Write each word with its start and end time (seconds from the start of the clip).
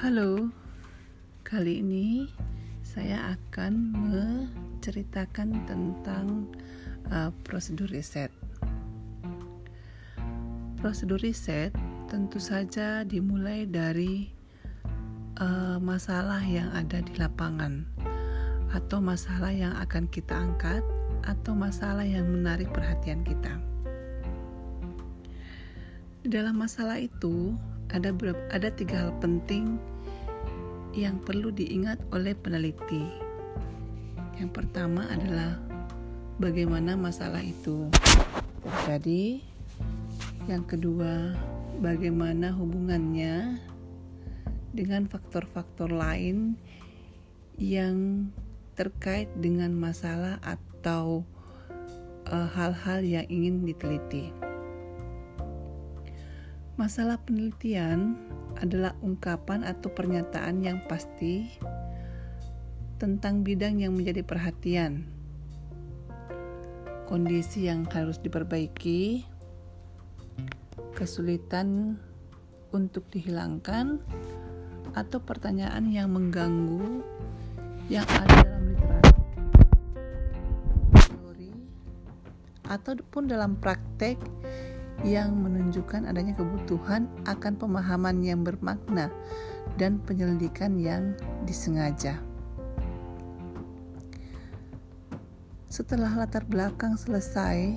Halo, 0.00 0.48
kali 1.44 1.84
ini 1.84 2.24
saya 2.80 3.36
akan 3.36 3.92
menceritakan 3.92 5.68
tentang 5.68 6.48
uh, 7.12 7.28
prosedur 7.44 7.84
riset. 7.92 8.32
Prosedur 10.80 11.20
riset 11.20 11.76
tentu 12.08 12.40
saja 12.40 13.04
dimulai 13.04 13.68
dari 13.68 14.32
uh, 15.36 15.76
masalah 15.76 16.40
yang 16.48 16.72
ada 16.72 17.04
di 17.04 17.20
lapangan, 17.20 17.84
atau 18.72 19.04
masalah 19.04 19.52
yang 19.52 19.76
akan 19.84 20.08
kita 20.08 20.32
angkat, 20.32 20.80
atau 21.28 21.52
masalah 21.52 22.08
yang 22.08 22.24
menarik 22.24 22.72
perhatian 22.72 23.20
kita. 23.20 23.52
Dalam 26.24 26.56
masalah 26.56 26.96
itu, 26.96 27.52
ada 27.90 28.14
ada 28.54 28.68
tiga 28.70 29.06
hal 29.06 29.12
penting 29.18 29.78
yang 30.94 31.18
perlu 31.22 31.54
diingat 31.54 31.98
oleh 32.10 32.34
peneliti. 32.34 33.06
Yang 34.38 34.50
pertama 34.54 35.06
adalah 35.10 35.58
bagaimana 36.40 36.96
masalah 36.98 37.42
itu 37.42 37.86
terjadi. 38.64 39.44
Yang 40.48 40.64
kedua, 40.76 41.36
bagaimana 41.78 42.50
hubungannya 42.56 43.60
dengan 44.70 45.06
faktor-faktor 45.06 45.90
lain 45.90 46.58
yang 47.60 48.30
terkait 48.78 49.28
dengan 49.36 49.76
masalah 49.76 50.40
atau 50.40 51.28
eh, 52.24 52.48
hal-hal 52.56 53.04
uh, 53.04 53.06
yang 53.20 53.26
ingin 53.28 53.68
diteliti. 53.68 54.49
Masalah 56.80 57.20
penelitian 57.20 58.16
adalah 58.56 58.96
ungkapan 59.04 59.68
atau 59.68 59.92
pernyataan 59.92 60.64
yang 60.64 60.80
pasti 60.88 61.44
tentang 62.96 63.44
bidang 63.44 63.84
yang 63.84 63.92
menjadi 63.92 64.24
perhatian, 64.24 65.04
kondisi 67.04 67.68
yang 67.68 67.84
harus 67.84 68.16
diperbaiki, 68.24 69.28
kesulitan 70.96 72.00
untuk 72.72 73.04
dihilangkan, 73.12 74.00
atau 74.96 75.20
pertanyaan 75.20 75.84
yang 75.92 76.08
mengganggu 76.16 77.04
yang 77.92 78.08
ada 78.08 78.40
dalam 78.40 78.64
literatur 78.72 79.20
teori 80.96 81.52
ataupun 82.72 83.28
dalam 83.28 83.60
praktek 83.60 84.16
yang 85.00 85.32
menunjukkan 85.40 86.04
adanya 86.04 86.36
kebutuhan 86.36 87.08
akan 87.24 87.56
pemahaman 87.56 88.20
yang 88.20 88.44
bermakna 88.44 89.08
dan 89.80 89.96
penyelidikan 90.04 90.76
yang 90.76 91.16
disengaja. 91.48 92.20
Setelah 95.70 96.12
latar 96.18 96.44
belakang 96.44 96.98
selesai 96.98 97.72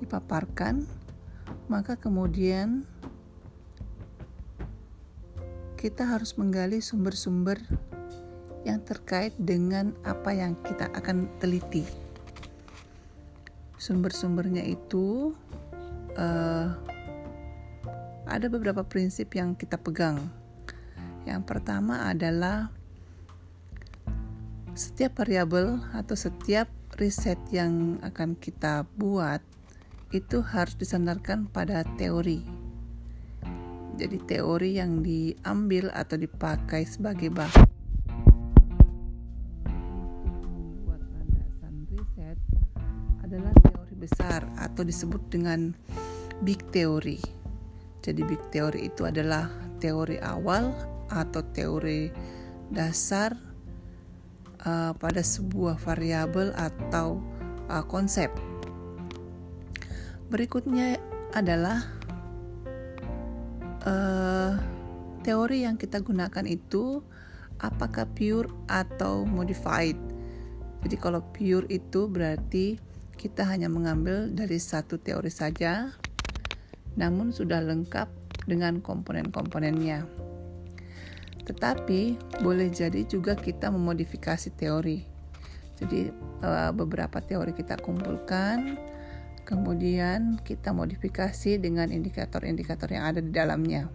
dipaparkan, 0.00 0.86
maka 1.66 1.98
kemudian 1.98 2.86
kita 5.76 6.06
harus 6.06 6.38
menggali 6.38 6.78
sumber-sumber 6.78 7.58
yang 8.62 8.78
terkait 8.86 9.34
dengan 9.34 9.90
apa 10.06 10.30
yang 10.30 10.54
kita 10.62 10.86
akan 10.94 11.26
teliti 11.42 11.82
sumber-sumbernya 13.82 14.62
itu 14.62 15.34
uh, 16.14 16.70
ada 18.30 18.46
beberapa 18.46 18.86
prinsip 18.86 19.34
yang 19.34 19.58
kita 19.58 19.74
pegang. 19.74 20.22
Yang 21.26 21.42
pertama 21.50 22.06
adalah 22.06 22.70
setiap 24.78 25.18
variabel 25.18 25.82
atau 25.98 26.14
setiap 26.14 26.70
riset 26.94 27.42
yang 27.50 27.98
akan 28.06 28.38
kita 28.38 28.86
buat 28.94 29.42
itu 30.14 30.38
harus 30.46 30.78
disandarkan 30.78 31.50
pada 31.50 31.82
teori. 31.98 32.46
Jadi 33.98 34.18
teori 34.22 34.78
yang 34.78 35.02
diambil 35.02 35.90
atau 35.90 36.16
dipakai 36.16 36.86
sebagai 36.86 37.34
bahan 37.34 37.71
atau 44.82 44.90
disebut 44.90 45.22
dengan 45.30 45.70
big 46.42 46.58
theory. 46.74 47.22
Jadi 48.02 48.26
big 48.26 48.42
theory 48.50 48.90
itu 48.90 49.06
adalah 49.06 49.46
teori 49.78 50.18
awal 50.18 50.74
atau 51.06 51.38
teori 51.54 52.10
dasar 52.66 53.30
uh, 54.66 54.90
pada 54.98 55.22
sebuah 55.22 55.78
variabel 55.78 56.50
atau 56.58 57.22
uh, 57.70 57.86
konsep. 57.86 58.34
Berikutnya 60.34 60.98
adalah 61.30 61.86
uh, 63.86 64.58
teori 65.22 65.62
yang 65.62 65.78
kita 65.78 66.02
gunakan 66.02 66.42
itu 66.42 67.06
apakah 67.62 68.10
pure 68.18 68.50
atau 68.66 69.22
modified. 69.22 69.94
Jadi 70.82 70.98
kalau 70.98 71.22
pure 71.30 71.70
itu 71.70 72.10
berarti 72.10 72.90
kita 73.22 73.46
hanya 73.46 73.70
mengambil 73.70 74.26
dari 74.34 74.58
satu 74.58 74.98
teori 74.98 75.30
saja, 75.30 75.94
namun 76.98 77.30
sudah 77.30 77.62
lengkap 77.62 78.10
dengan 78.50 78.82
komponen-komponennya. 78.82 80.02
Tetapi 81.46 82.18
boleh 82.42 82.66
jadi 82.74 83.06
juga 83.06 83.38
kita 83.38 83.70
memodifikasi 83.70 84.50
teori. 84.58 85.06
Jadi 85.78 86.10
eh, 86.42 86.70
beberapa 86.74 87.22
teori 87.22 87.54
kita 87.54 87.78
kumpulkan, 87.78 88.74
kemudian 89.46 90.42
kita 90.42 90.74
modifikasi 90.74 91.62
dengan 91.62 91.94
indikator-indikator 91.94 92.90
yang 92.90 93.06
ada 93.06 93.22
di 93.22 93.30
dalamnya. 93.30 93.86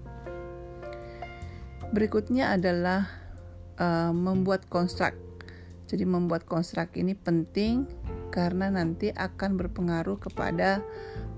Berikutnya 1.87 2.51
adalah 2.51 3.07
uh, 3.79 4.11
membuat 4.11 4.67
konstruk. 4.67 5.16
Jadi 5.87 6.03
membuat 6.03 6.43
konstruk 6.43 6.91
ini 6.99 7.16
penting 7.16 7.87
karena 8.29 8.69
nanti 8.69 9.09
akan 9.15 9.55
berpengaruh 9.57 10.19
kepada 10.19 10.83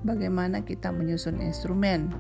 bagaimana 0.04 0.64
kita 0.64 0.90
menyusun 0.90 1.40
instrumen. 1.44 2.14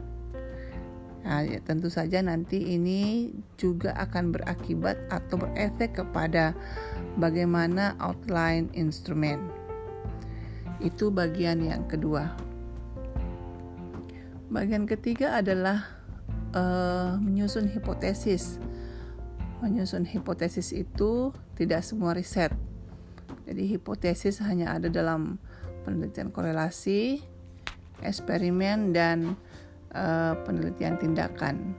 Nah, 1.19 1.43
ya, 1.43 1.59
tentu 1.61 1.91
saja 1.91 2.23
nanti 2.23 2.73
ini 2.73 3.33
juga 3.59 3.91
akan 3.99 4.31
berakibat 4.33 4.97
atau 5.11 5.35
berefek 5.35 5.99
kepada 5.99 6.55
bagaimana 7.19 7.93
outline 7.99 8.71
instrumen. 8.71 9.51
Itu 10.79 11.11
bagian 11.11 11.59
yang 11.59 11.85
kedua. 11.91 12.33
Bagian 14.49 14.87
ketiga 14.87 15.37
adalah 15.37 15.85
uh, 16.55 17.19
menyusun 17.19 17.67
hipotesis. 17.67 18.57
Menyusun 19.59 20.07
hipotesis 20.07 20.71
itu 20.71 21.35
tidak 21.59 21.83
semua 21.83 22.15
riset 22.15 22.55
jadi 23.49 23.65
hipotesis 23.65 24.45
hanya 24.45 24.77
ada 24.77 24.93
dalam 24.93 25.41
penelitian 25.81 26.29
korelasi, 26.29 27.17
eksperimen 28.05 28.93
dan 28.93 29.33
uh, 29.89 30.37
penelitian 30.45 31.01
tindakan. 31.01 31.73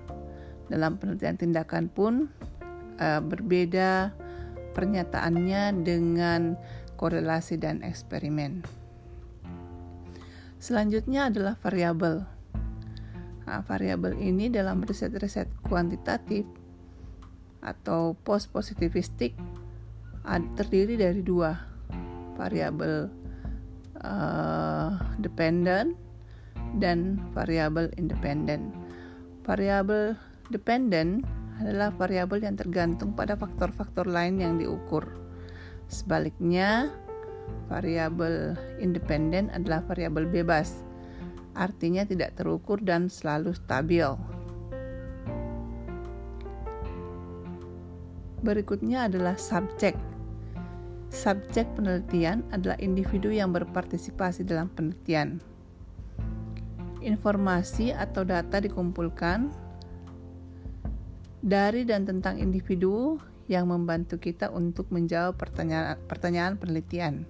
Dalam 0.66 0.98
penelitian 0.98 1.38
tindakan 1.38 1.86
pun 1.86 2.26
uh, 2.98 3.22
berbeda 3.22 4.10
pernyataannya 4.74 5.86
dengan 5.86 6.58
korelasi 6.98 7.62
dan 7.62 7.86
eksperimen. 7.86 8.66
Selanjutnya 10.58 11.30
adalah 11.30 11.54
variabel. 11.54 12.26
Nah, 13.46 13.62
variabel 13.62 14.18
ini 14.18 14.50
dalam 14.50 14.82
riset-riset 14.82 15.46
kuantitatif 15.62 16.50
atau 17.62 18.18
post 18.26 18.50
positivistik 18.50 19.38
terdiri 20.58 21.00
dari 21.00 21.22
dua 21.24 21.69
variabel 22.40 23.12
uh, 24.00 24.96
dependent 25.20 25.92
dan 26.80 27.20
variabel 27.36 27.92
independent. 28.00 28.72
Variabel 29.44 30.16
dependent 30.48 31.28
adalah 31.60 31.92
variabel 31.92 32.40
yang 32.40 32.56
tergantung 32.56 33.12
pada 33.12 33.36
faktor-faktor 33.36 34.08
lain 34.08 34.40
yang 34.40 34.56
diukur. 34.56 35.04
Sebaliknya, 35.92 36.88
variabel 37.68 38.56
independen 38.80 39.52
adalah 39.52 39.84
variabel 39.84 40.24
bebas, 40.24 40.80
artinya 41.52 42.06
tidak 42.08 42.38
terukur 42.40 42.80
dan 42.80 43.12
selalu 43.12 43.52
stabil. 43.52 44.08
Berikutnya 48.40 49.04
adalah 49.04 49.36
subjek. 49.36 49.92
Subjek 51.10 51.66
penelitian 51.74 52.46
adalah 52.54 52.78
individu 52.78 53.34
yang 53.34 53.50
berpartisipasi 53.50 54.46
dalam 54.46 54.70
penelitian. 54.70 55.42
Informasi 57.02 57.90
atau 57.90 58.22
data 58.22 58.62
dikumpulkan 58.62 59.50
dari 61.42 61.82
dan 61.82 62.06
tentang 62.06 62.38
individu 62.38 63.18
yang 63.50 63.66
membantu 63.66 64.22
kita 64.22 64.54
untuk 64.54 64.86
menjawab 64.94 65.34
pertanyaan, 65.34 65.98
pertanyaan 66.06 66.54
penelitian. 66.54 67.26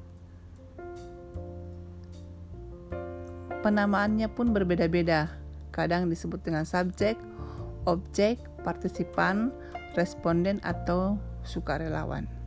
Penamaannya 3.64 4.28
pun 4.28 4.52
berbeda-beda, 4.52 5.32
kadang 5.72 6.12
disebut 6.12 6.44
dengan 6.44 6.68
subjek, 6.68 7.16
objek, 7.88 8.40
partisipan, 8.60 9.52
responden, 9.96 10.60
atau 10.60 11.16
sukarelawan. 11.44 12.39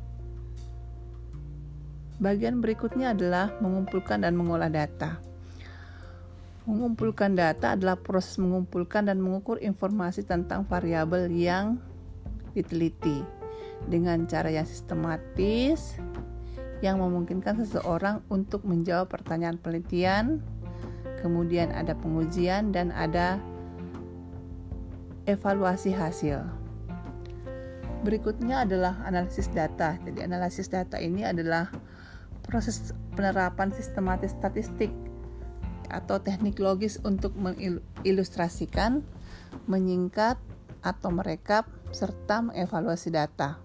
Bagian 2.23 2.63
berikutnya 2.63 3.11
adalah 3.11 3.51
mengumpulkan 3.59 4.23
dan 4.23 4.39
mengolah 4.39 4.71
data. 4.71 5.19
Mengumpulkan 6.63 7.35
data 7.35 7.75
adalah 7.75 7.99
proses 7.99 8.39
mengumpulkan 8.39 9.11
dan 9.11 9.19
mengukur 9.19 9.59
informasi 9.59 10.23
tentang 10.23 10.63
variabel 10.63 11.27
yang 11.27 11.83
diteliti 12.55 13.19
dengan 13.91 14.23
cara 14.23 14.47
yang 14.47 14.63
sistematis 14.63 15.99
yang 16.79 17.03
memungkinkan 17.03 17.59
seseorang 17.59 18.23
untuk 18.31 18.63
menjawab 18.63 19.11
pertanyaan 19.11 19.59
penelitian. 19.59 20.39
Kemudian 21.19 21.75
ada 21.75 21.91
pengujian 21.91 22.71
dan 22.71 22.95
ada 22.95 23.35
evaluasi 25.27 25.91
hasil. 25.91 26.39
Berikutnya 28.07 28.63
adalah 28.63 28.99
analisis 29.03 29.51
data. 29.51 29.99
Jadi 30.07 30.23
analisis 30.23 30.71
data 30.71 30.95
ini 30.99 31.27
adalah 31.27 31.67
proses 32.53 32.94
penerapan 33.17 33.73
sistematis 33.73 34.38
statistik 34.38 34.94
atau 35.89 36.21
teknik 36.21 36.61
logis 36.61 37.01
untuk 37.01 37.33
mengilustrasikan, 37.33 39.01
menyingkat, 39.65 40.38
atau 40.85 41.09
merekap, 41.09 41.65
serta 41.89 42.45
mengevaluasi 42.45 43.09
data. 43.09 43.57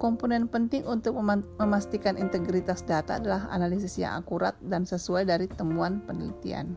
Komponen 0.00 0.48
penting 0.48 0.88
untuk 0.88 1.12
memastikan 1.60 2.16
integritas 2.16 2.80
data 2.88 3.20
adalah 3.20 3.52
analisis 3.52 4.00
yang 4.00 4.16
akurat 4.16 4.56
dan 4.64 4.88
sesuai 4.88 5.28
dari 5.28 5.44
temuan 5.44 6.00
penelitian. 6.00 6.72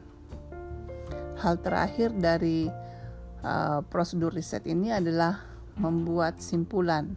Hal 1.39 1.63
terakhir 1.63 2.11
dari 2.19 2.67
uh, 3.39 3.79
prosedur 3.87 4.35
riset 4.35 4.67
ini 4.67 4.91
adalah 4.91 5.39
membuat 5.79 6.43
simpulan. 6.43 7.15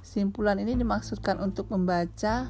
Simpulan 0.00 0.62
ini 0.62 0.78
dimaksudkan 0.78 1.42
untuk 1.42 1.74
membaca, 1.74 2.48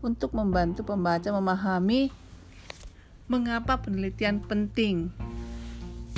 untuk 0.00 0.34
membantu 0.34 0.86
pembaca 0.86 1.28
memahami 1.30 2.10
mengapa 3.28 3.82
penelitian 3.82 4.40
penting. 4.40 5.12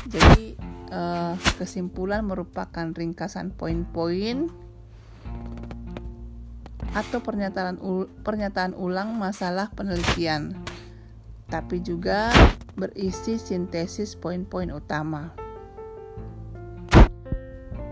Jadi 0.06 0.56
uh, 0.94 1.35
kesimpulan 1.59 2.25
merupakan 2.25 2.88
ringkasan 2.93 3.53
poin-poin 3.53 4.49
atau 6.91 7.23
pernyataan 7.23 7.79
pernyataan 8.27 8.75
ulang 8.75 9.15
masalah 9.15 9.71
penelitian, 9.71 10.59
tapi 11.47 11.79
juga 11.79 12.35
berisi 12.75 13.38
sintesis 13.38 14.19
poin-poin 14.19 14.75
utama. 14.75 15.31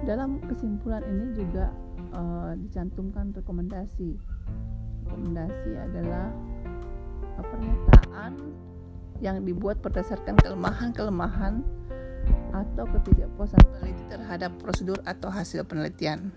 Dalam 0.02 0.40
kesimpulan 0.48 1.04
ini 1.04 1.36
juga 1.36 1.70
uh, 2.16 2.56
dicantumkan 2.58 3.30
rekomendasi. 3.36 4.16
Rekomendasi 5.08 5.72
adalah 5.72 6.28
pernyataan 7.40 8.32
yang 9.24 9.42
dibuat 9.42 9.80
berdasarkan 9.80 10.36
kelemahan-kelemahan 10.38 11.64
atau 12.52 12.84
ketidakpuasan 12.86 13.62
peneliti 13.72 14.04
terhadap 14.12 14.52
prosedur 14.60 15.00
atau 15.08 15.32
hasil 15.32 15.64
penelitian. 15.64 16.30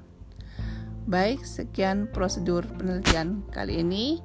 Baik, 1.03 1.43
sekian 1.43 2.07
prosedur 2.09 2.63
penelitian 2.77 3.43
kali 3.51 3.81
ini. 3.83 4.23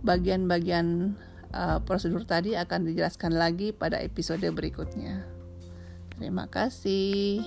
Bagian-bagian 0.00 1.18
uh, 1.52 1.78
prosedur 1.84 2.24
tadi 2.24 2.56
akan 2.56 2.88
dijelaskan 2.88 3.36
lagi 3.36 3.76
pada 3.76 4.00
episode 4.00 4.46
berikutnya. 4.48 5.28
Terima 6.16 6.48
kasih. 6.48 7.44